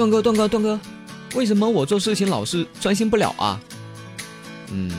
[0.00, 0.80] 段哥，段哥，段哥，
[1.34, 3.60] 为什么我做事情老是专心不了啊？
[4.72, 4.90] 嗯，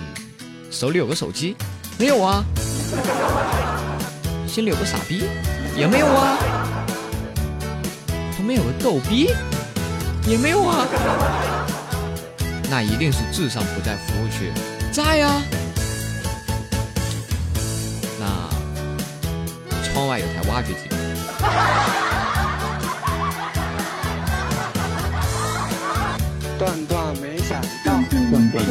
[0.70, 1.56] 手里有个手机，
[1.98, 2.44] 没有啊。
[4.48, 5.24] 心里有个傻逼，
[5.76, 6.38] 也没有啊。
[8.38, 9.32] 旁边有个逗逼，
[10.28, 10.86] 也没有啊。
[12.70, 14.52] 那一定是智商不在服务区，
[14.92, 15.42] 在呀。
[18.20, 18.50] 那
[19.84, 22.11] 窗外有台挖掘机。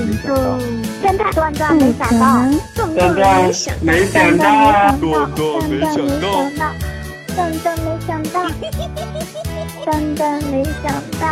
[0.05, 0.59] 没想到，
[1.03, 2.25] 真的段段没想到，
[2.75, 4.45] 段段没想到，没想到，
[5.01, 6.25] 段段没想到，
[7.35, 8.37] 段段没想到，
[9.85, 10.85] 段段没想
[11.21, 11.27] 到。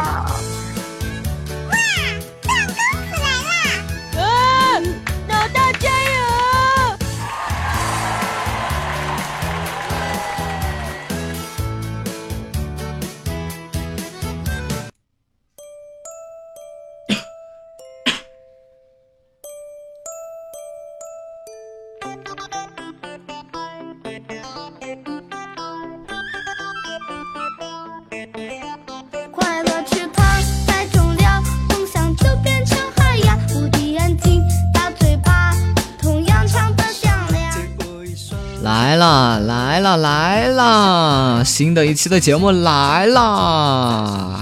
[41.59, 44.39] 新的一期的节目来啦！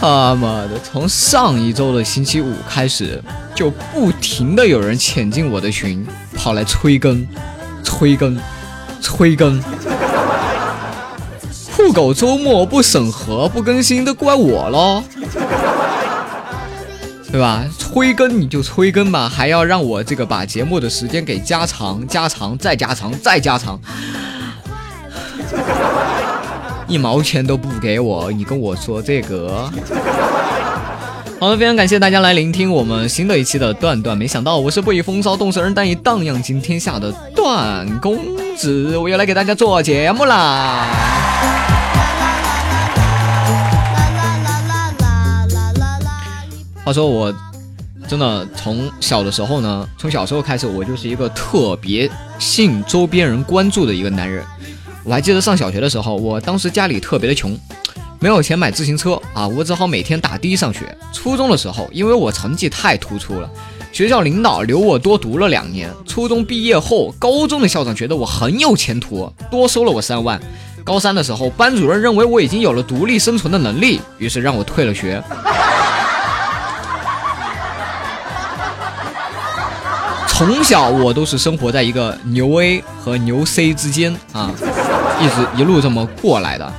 [0.00, 3.22] 他妈的，从上一周的星期五开始，
[3.54, 7.24] 就不停的有人潜进我的群，跑来催更、
[7.84, 8.36] 催更、
[9.00, 9.62] 催更。
[11.76, 15.04] 酷狗周末不审核不更新，都怪我喽。
[17.30, 17.64] 对吧？
[17.78, 23.80] 催更你就催更吧，还要让我这个把节目的时间给加长、加长、再加长、再加长，
[26.88, 29.70] 一毛钱都不给我，你跟我说这个？
[31.38, 34.16] 好了，非常感谢大家来聆听我们新的一期的段段。
[34.16, 38.18] 没想到我是不以风骚动世人，但以荡漾惊天下的段公
[38.56, 40.86] 子，我又来给大家做节目啦。
[46.82, 47.32] 话说我
[48.08, 54.42] 真的从小的时候呢，从小时候开始，我就是一个特别信周边人关注的一个男人。
[55.08, 57.58] 我还记得上小学的时候，我当时家里特别的穷，
[58.20, 60.80] 没有钱买自行车啊，我只好每天打的上学。
[61.14, 63.48] 初中的时候，因为我成绩太突出了，
[63.90, 65.90] 学校领导留我多读了两年。
[66.06, 70.38] 初中毕业后，高中的校长觉得我很有前途，多收了我三万。
[70.84, 75.22] 高三的时候，班主任认为我已经有了独立生存的能力，于是让我退了学。
[80.26, 84.52] 从小我都是生活在一个牛 A 和牛 C 之间啊，
[85.20, 86.72] 一直一路这么过来的。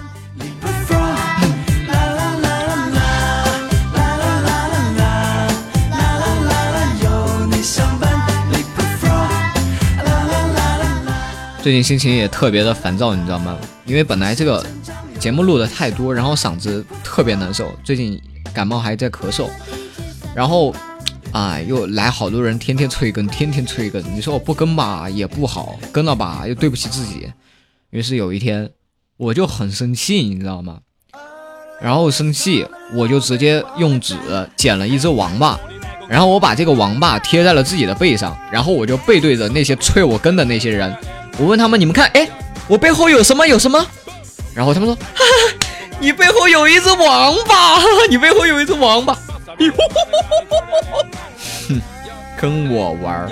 [11.62, 13.57] 最近心情也特别的烦躁，你知道吗？
[13.85, 14.66] 因为本来这个
[15.19, 18.19] 节目录的太多，然后嗓子特别难受，最近
[18.53, 19.47] 感冒还在咳嗽，
[20.35, 20.73] 然后。
[21.31, 24.03] 啊，又来好多人，天天催更，天天催更。
[24.16, 27.31] 你说我不更吧，也不好；更了吧，又对不起自己。
[27.91, 28.69] 于是有一天，
[29.17, 30.79] 我就很生气，你知道吗？
[31.81, 34.16] 然后生气，我就直接用纸
[34.55, 35.59] 剪了一只王八，
[36.07, 40.95] 然后我把这个王八贴在了自己的背上，然后我就背对着那些催我更的那些人，
[41.38, 42.29] 我问他们：“你们看，哎，
[42.67, 43.47] 我背后有什么？
[43.47, 43.83] 有什么？”
[44.53, 45.25] 然后他们说：“哈哈，
[46.00, 47.79] 你背后有一只王八，
[48.09, 49.13] 你背后有一只王八。
[51.69, 51.81] ”哼，
[52.39, 53.29] 跟我玩儿。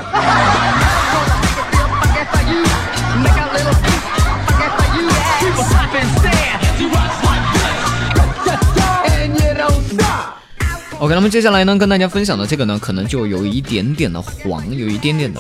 [10.99, 15.39] OK，那么接下来呢，跟大家分享的这个呢，可能就有一点点的黄，有一点点的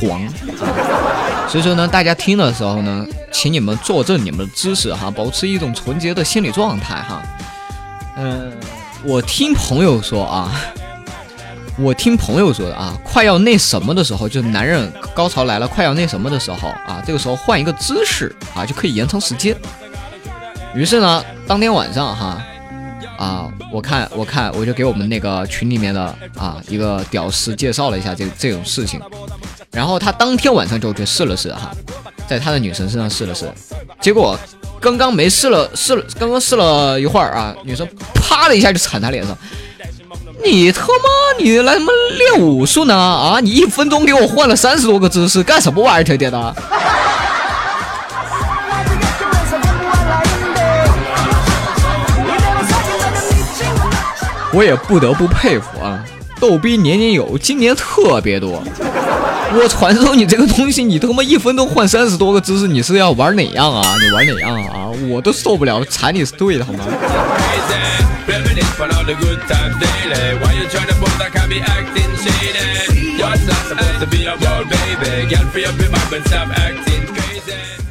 [0.00, 0.20] 黄。
[1.48, 7.22] 所以说呢，大家听的时候呢，请你们坐正你们的姿势哈，保持一种纯洁的心理状态哈。
[8.16, 8.52] 嗯。
[9.02, 10.52] 我听朋友说啊，
[11.82, 19.56] 我听朋友说的啊，快要那什么的时候，就是男人高潮来了，快要那什么的时候啊，这个时候换一个姿势啊，就可以延长时间。
[20.74, 22.42] 于是呢，当天晚上哈，
[23.18, 29.00] 啊，我看我看我就给我们那个群里面的啊一个屌丝介绍了一下这这种事情，
[29.70, 31.70] 然后他当天晚上就去试了试哈，
[32.28, 33.50] 在他的女神身上试了试，
[34.00, 34.38] 结果。
[34.82, 39.36] 刚刚没试了，试了，刚刚试了一会儿啊，女生啪的一下就铲他脸上。
[40.44, 40.88] 你他妈
[41.38, 42.94] 你来什么练武术呢？
[42.94, 46.54] 啊你一分钟给我换了三十多个姿势干什么玩意儿天天的？
[54.52, 56.02] 我也不得不佩服啊
[56.40, 58.62] 逗逼年年有今年特别多。
[59.52, 63.96] 我传授你这个东西你他妈一分钟换三十多个姿势你是要玩哪样啊？
[64.00, 64.88] 你玩哪样啊？
[65.08, 66.84] 我都受不了踩你是对的好吗？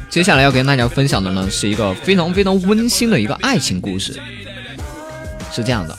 [0.08, 4.18] 接下来要跟大家分享的呢是一个非常非常温馨的一个爱情故事
[5.52, 5.96] 是这样的。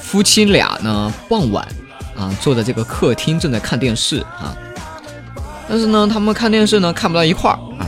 [0.00, 1.66] 夫妻俩呢傍晚
[2.16, 4.54] 啊坐在这个客厅正在看电视啊
[5.68, 7.86] 但是呢他们看电视呢看不到一块儿啊，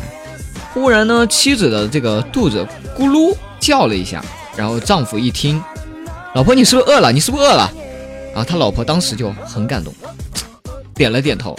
[0.73, 2.67] 忽然呢妻子的这个肚子
[2.99, 4.25] 咕噜叫了一下，
[4.56, 5.62] 然后丈夫一听，
[6.34, 7.12] 老婆你是不是饿了？
[7.12, 7.70] 你是不是饿了？
[8.34, 9.94] 啊，他老婆当时就很感动，
[10.94, 11.56] 点了点头，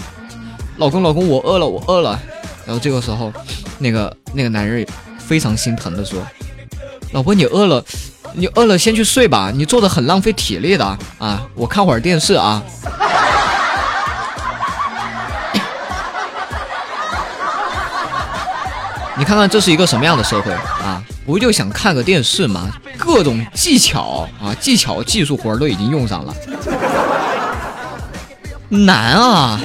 [0.77, 2.19] 老公老公我饿了我饿了。
[2.65, 3.31] 然后这个时候，
[3.77, 4.85] 那个那个男人
[5.17, 6.19] 非常心疼的说
[7.13, 7.81] ：“老婆，你饿了，
[8.33, 10.85] 你饿了先去睡吧，你做的很浪费体力的
[11.17, 11.47] 啊！
[11.55, 12.61] 我看会儿电视啊。”
[19.17, 21.03] 你看看这是一个什么样的社会啊？
[21.25, 22.69] 不就想看个电视吗？
[22.97, 26.33] 各种技巧啊，技巧技术活都已经用上了，
[28.69, 29.59] 难啊！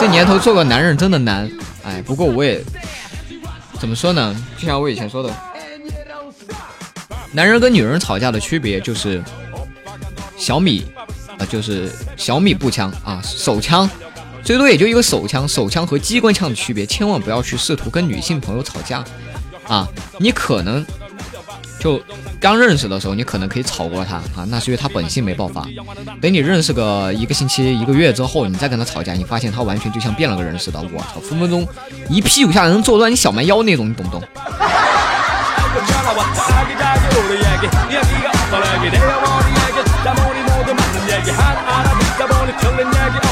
[0.00, 1.48] 这年头做个男人真的难。
[1.84, 2.64] 哎，不过我也
[3.78, 4.34] 怎么说呢？
[4.58, 5.30] 就像我以前说的，
[7.32, 9.22] 男人跟女人吵架的区别就是
[10.38, 10.86] 小米
[11.38, 13.88] 啊、就是小米步枪啊，手枪
[14.46, 19.02] 最多也就一个手枪，手枪和机关枪的区别，千万不要去试图跟女性朋友吵架
[19.66, 19.88] 啊！
[20.20, 20.86] 你可能
[21.80, 22.00] 就
[22.38, 25.66] 刚认识的时候，你可能可以吵过她啊，那是因为她本性没爆发。
[26.22, 30.80] 等你认识个一个星期、一个月之后，你再跟她吵架，你发现她完全就像变了个人似的。
[30.80, 31.66] 我操，分分钟
[32.08, 34.22] 一屁股下来能坐断你小蛮腰那种，你懂不懂？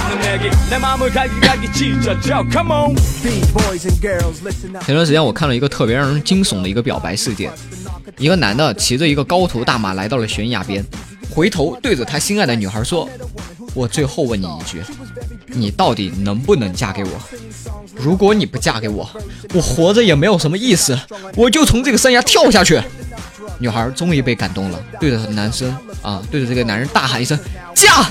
[4.80, 7.52] 前段时间我看了一个特别让人惊悚的一个表白事件
[8.18, 10.84] 一个男的骑着一个高头大马来到了悬崖边
[11.30, 13.08] 回头对着他心爱的女孩说
[13.74, 14.82] 我最后问你一句
[15.46, 17.10] 你到底能不能嫁给我？
[17.94, 19.08] 如果你不嫁给我
[19.54, 20.98] 我活着也没有什么意思
[21.36, 22.82] 我就从这个山崖跳下去。
[23.60, 25.72] 女孩终于被感动了对着男生
[26.02, 27.38] 啊对着这个男人大喊一声
[27.72, 28.04] 嫁！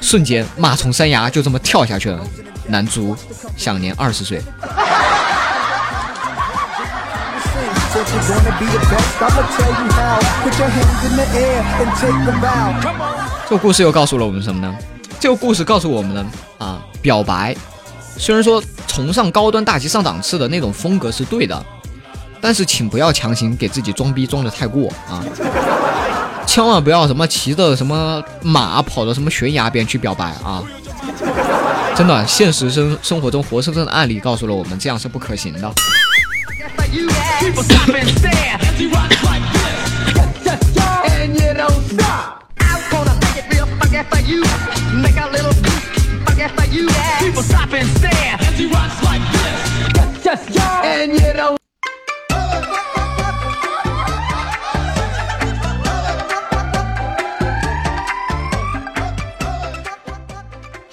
[0.00, 2.20] 瞬间马从山崖就这么跳下去了。
[2.68, 3.16] 男足
[3.56, 4.42] 享年二十岁。
[13.48, 14.74] 这个故事又告诉了我们什么呢？
[15.18, 16.26] 这个故事告诉我们呢，
[16.58, 17.56] 啊，表白
[18.18, 21.64] 虽然说崇尚高端大气上档次的那种风格是对的，
[22.40, 25.24] 但是请不要强行给自己装逼装的太过啊！
[26.56, 30.62] 千万不要什么骑着什么马跑到什么悬崖边去表白啊！
[31.94, 35.70] 真的，现实生生活中活生生的案例告诉了我们，这样是不可行的。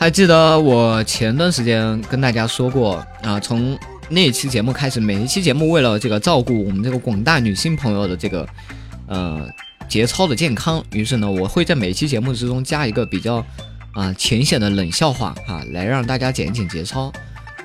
[0.03, 3.79] 还记得我前段时间跟大家说过啊，从
[4.09, 8.45] 那一期节目开始，每一期节目为了这个照顾我们这个广大女性朋友的这个
[9.07, 9.47] 呃
[9.87, 13.37] 节操的健康，于是呢，我会在每一期节目之中加一个比较
[13.93, 17.09] 啊浅显的冷笑话啊，来让大家减一减节操。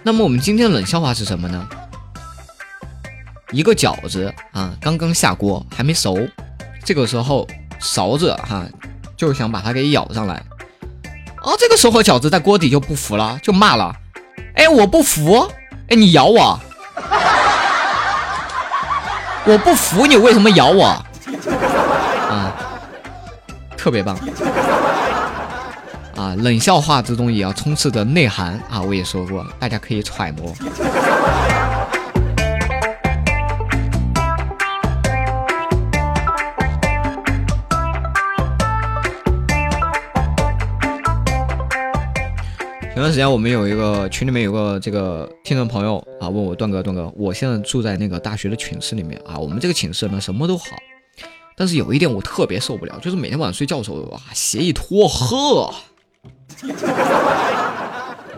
[0.05, 1.69] 那么我们今天的冷笑话是什么呢？
[3.51, 6.17] 一个饺子啊，刚刚下锅还没熟，
[6.85, 7.45] 这个时候
[7.81, 8.65] 勺子哈、
[9.17, 10.41] 就想把它给舀上来。
[11.49, 13.91] 啊，这个时候饺子在锅底就不服了，就骂了
[14.55, 15.51] ：“哎，我不服！
[15.89, 16.61] 哎，你咬我！
[19.47, 20.85] 我不服，你为什么咬我？”
[22.29, 22.53] 啊，
[23.79, 24.15] 特别棒！
[26.15, 28.83] 啊，冷笑话之中也要充斥着内涵啊！
[28.83, 30.55] 我也说过，大家可以揣摩。
[43.19, 50.67] 之前我们有一个群里面有个这个听众朋友啊，问我段哥段哥，我现在住在那个大学的寝室里面啊，我们这个寝室呢什么都好，
[51.57, 55.75] 但是有一点我特别受不了，就是每天晚上睡觉的时候啊，鞋一脱，呵，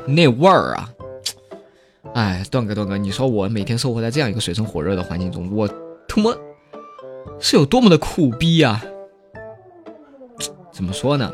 [0.06, 0.90] 那味儿啊，
[2.14, 5.68] 哎，段哥段哥，你说我每天生活在这样一个水深火热的环境中，我
[6.08, 6.34] 他妈
[7.38, 8.82] 是有多么的苦逼啊！
[10.72, 11.30] 怎么说呢？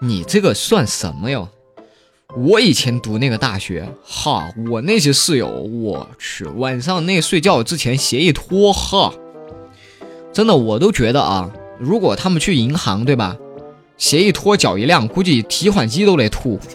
[0.00, 1.48] 你这个算什么哟？
[2.36, 9.14] 我以前读那个大学，哈，我那些室友，我去，晚上那睡觉之前鞋一脱，哈，
[10.32, 11.48] 真的我都觉得啊，
[11.78, 13.36] 如果他们去银行，对吧？
[13.96, 16.58] 鞋一脱，脚一亮，估计提款机都得吐。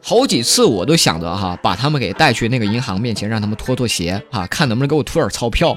[0.00, 5.76] 好几次我都想着哈，把他们给带去那个银行面前，让他们脱脱鞋啊，看能不能给我吐点钞票，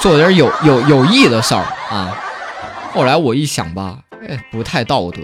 [0.00, 2.24] 做点有有有益的事儿啊。
[2.92, 5.22] 后来我一想吧，哎，不太道德。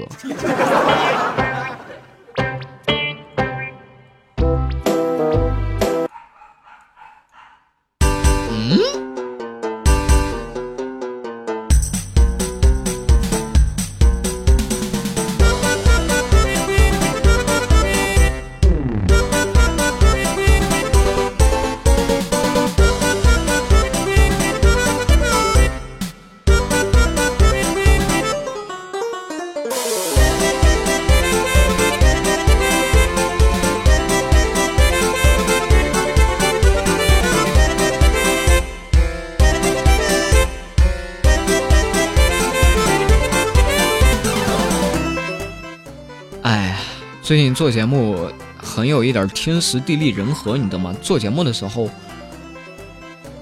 [47.27, 50.95] 最近做节目很有一点天时地利人和，你知道吗？
[51.03, 51.91] 做节目的时候，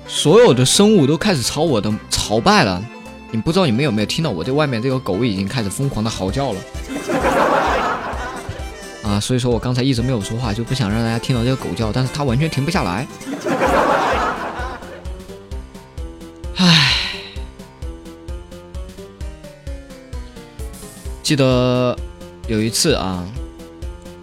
[0.06, 2.82] 所有的生物都开始朝我的朝拜了。
[3.30, 6.60] 你不知道你们有没有听到我这外面这个狗已经开始疯狂的嚎叫了
[9.04, 9.20] 啊！
[9.20, 13.06] 所以说我刚才一直没有说话，就不想让大家听到这个狗叫，但是它完全停不下来。
[16.56, 16.94] 唉，
[21.22, 21.94] 记得。
[22.46, 23.24] 有一次啊，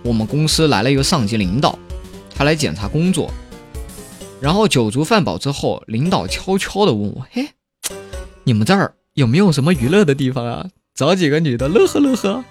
[0.04, 1.78] 我们公司来了一个上级领导，
[2.36, 3.32] 他来检查工作，
[4.40, 7.50] 然后酒足饭饱之后，领导悄悄的问我：“嘿，
[8.44, 10.66] 你们这儿有没有什么娱乐的地方啊？
[10.96, 12.44] 找几个女的乐呵乐呵。”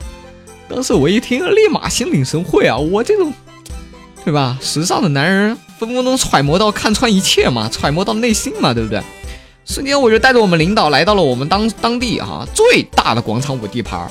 [0.69, 2.79] 当时我一听，立马心领神会啊！
[2.79, 3.33] 我这种，
[4.25, 4.57] 对吧？
[4.63, 9.03] 时尚的男人分分钟揣摩到看穿一切嘛，揣摩到内心嘛，对不对？
[9.65, 14.09] 瞬间我就带着我们领导来到了我们当当地哈最大的广场舞地盘。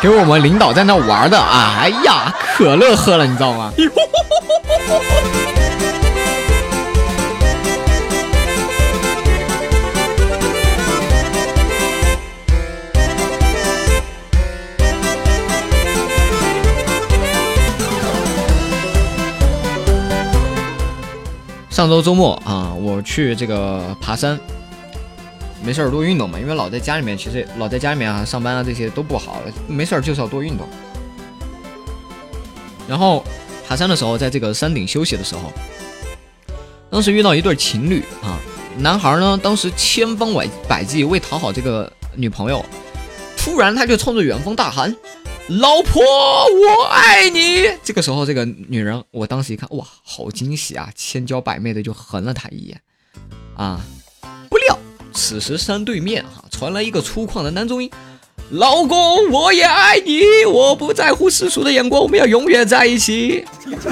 [0.00, 3.72] 给我们领导在那玩的啊，哎呀，可乐呵了，你知道吗？
[21.70, 24.38] 上周周末啊，我去这个爬山。
[25.62, 29.42] 没事儿多运动嘛，因为老在家里面，其实老在家里面啊上班啊这些都不好。
[29.66, 30.66] 没事儿就是要多运动。
[32.88, 33.24] 然后
[33.66, 35.52] 爬山的时候，在这个山顶休息的时候，
[36.90, 38.38] 当时遇到一对情侣啊，
[38.78, 42.64] 男孩呢当时千方百百计为讨好这个女朋友，
[43.36, 44.94] 突然他就冲着远方大喊
[45.60, 52.80] ：“老婆，我爱你！”这个时候，这个女人，我当时一看，哇，好惊喜啊，千娇百媚的就横了他一眼，
[53.54, 53.80] 啊，
[54.48, 54.78] 不料。
[55.12, 57.90] 此时山对面哈传来一个粗犷的男中音
[58.50, 63.44] ：“老公，我也爱你，我不在乎世俗的眼光，我们要永远在一起。”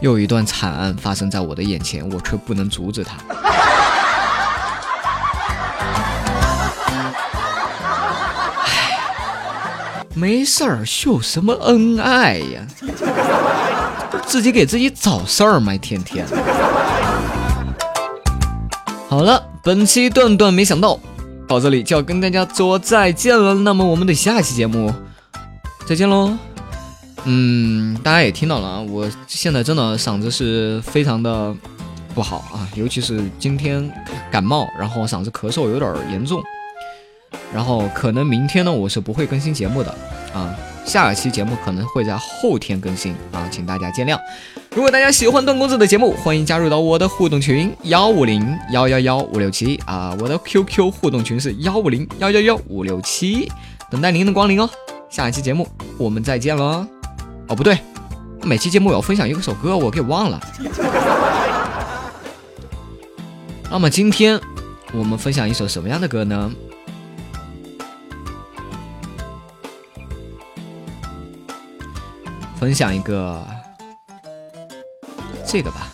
[0.00, 3.16] 又一段惨案发生在我的眼前，我却不能阻止他。
[10.14, 12.66] 没事儿，秀什么恩爱呀？
[14.26, 15.76] 自己给自己找事儿吗？
[15.76, 16.26] 天天。
[19.12, 20.98] 好了，本期段段没想到
[21.46, 23.52] 到这里就要跟大家说再见了。
[23.52, 24.90] 那么我们的下期节目
[25.86, 26.32] 再见喽。
[27.24, 31.54] 嗯，大家也听到了啊，我现在真的嗓子是非常的
[32.14, 33.86] 不好啊，尤其是今天
[34.30, 36.42] 感冒，然后嗓子咳嗽有点严重，
[37.52, 39.94] 然后可能明天呢我是不会更新节目的
[40.32, 44.18] 啊，下一期节目可能会在后天更新啊，请大家见谅。
[44.74, 53.52] 如果大家喜欢段公子的节目，欢迎加入到我的互动群幺五零幺幺幺五六七啊，我的 QQ 互动群是幺五零幺幺幺五六七，
[53.90, 54.68] 等待您的光临哦。
[55.10, 56.86] 下一期节目我们再见喽
[57.48, 57.76] 哦，不对，
[58.44, 60.40] 每期节目我要分享一首歌，我给忘了。
[63.70, 64.40] 那么今天
[64.94, 66.50] 我们分享一首什么样的歌呢？
[72.58, 73.46] 分享一个。
[75.52, 75.92] 这个吧，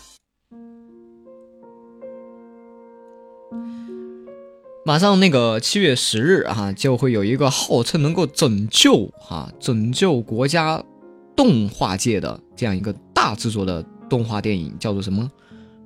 [4.84, 10.80] 马上那个七月十日啊，就会有一个号称能够拯救哈拯救国家
[11.34, 15.28] 动画界的这样一个大制作的动画电影，叫做什么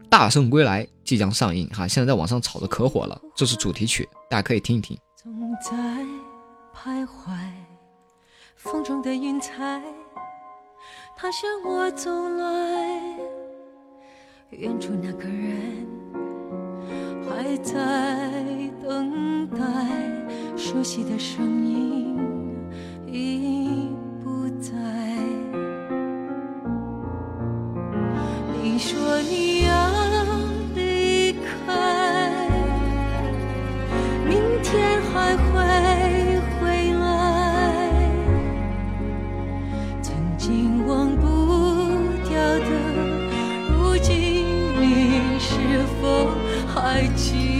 [0.10, 3.18] 《大圣归来》，即将上映哈，现在在网上炒的可火了。
[3.34, 4.94] 这是主题曲，大家可以听一听。
[5.16, 5.72] 总在
[6.76, 7.32] 徘徊，
[8.54, 9.82] 风中的云彩，
[11.16, 13.11] 它向我走来。
[14.58, 15.86] 远处那个人
[17.24, 17.72] 还在
[18.82, 19.58] 等待，
[20.56, 22.16] 熟悉的声音
[23.06, 23.88] 已
[24.22, 24.72] 不在。
[28.62, 29.21] 你说
[45.72, 46.28] 是否
[46.66, 47.51] 还记